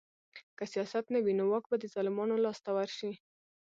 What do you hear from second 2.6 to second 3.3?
ته ورشي